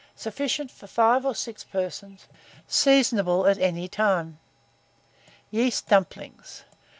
[0.15, 2.25] Sufficient for 5 or 6 persons.
[2.67, 4.39] Seasonable at any time.
[5.51, 6.63] YEAST DUMPLINGS.